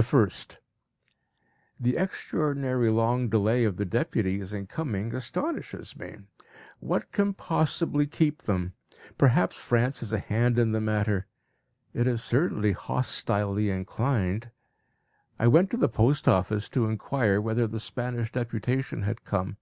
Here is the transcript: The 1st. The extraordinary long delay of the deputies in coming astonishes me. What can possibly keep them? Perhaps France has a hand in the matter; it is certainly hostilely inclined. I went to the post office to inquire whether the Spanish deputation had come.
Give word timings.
The 0.00 0.06
1st. 0.06 0.60
The 1.78 1.96
extraordinary 1.98 2.88
long 2.88 3.28
delay 3.28 3.64
of 3.64 3.76
the 3.76 3.84
deputies 3.84 4.50
in 4.50 4.66
coming 4.66 5.14
astonishes 5.14 5.94
me. 5.94 6.16
What 6.78 7.12
can 7.12 7.34
possibly 7.34 8.06
keep 8.06 8.44
them? 8.44 8.72
Perhaps 9.18 9.58
France 9.58 10.00
has 10.00 10.10
a 10.10 10.18
hand 10.18 10.58
in 10.58 10.72
the 10.72 10.80
matter; 10.80 11.26
it 11.92 12.06
is 12.06 12.22
certainly 12.24 12.72
hostilely 12.72 13.68
inclined. 13.68 14.50
I 15.38 15.46
went 15.48 15.68
to 15.72 15.76
the 15.76 15.86
post 15.86 16.26
office 16.26 16.70
to 16.70 16.86
inquire 16.88 17.38
whether 17.38 17.66
the 17.66 17.78
Spanish 17.78 18.32
deputation 18.32 19.02
had 19.02 19.24
come. 19.26 19.58